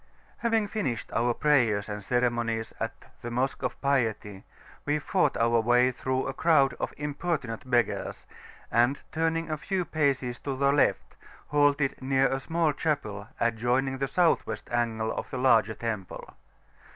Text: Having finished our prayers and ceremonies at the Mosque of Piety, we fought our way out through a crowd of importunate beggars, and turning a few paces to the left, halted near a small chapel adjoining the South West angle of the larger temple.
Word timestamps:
Having 0.37 0.67
finished 0.69 1.11
our 1.13 1.31
prayers 1.35 1.87
and 1.87 2.03
ceremonies 2.03 2.73
at 2.79 3.05
the 3.21 3.29
Mosque 3.29 3.61
of 3.61 3.79
Piety, 3.81 4.43
we 4.83 4.97
fought 4.97 5.37
our 5.37 5.59
way 5.59 5.89
out 5.89 5.93
through 5.93 6.25
a 6.25 6.33
crowd 6.33 6.73
of 6.79 6.91
importunate 6.97 7.69
beggars, 7.69 8.25
and 8.71 8.99
turning 9.11 9.51
a 9.51 9.57
few 9.57 9.85
paces 9.85 10.39
to 10.39 10.55
the 10.57 10.73
left, 10.73 11.15
halted 11.49 12.01
near 12.01 12.27
a 12.33 12.39
small 12.39 12.73
chapel 12.73 13.27
adjoining 13.39 13.99
the 13.99 14.07
South 14.07 14.43
West 14.47 14.71
angle 14.71 15.11
of 15.11 15.29
the 15.29 15.37
larger 15.37 15.75
temple. 15.75 16.33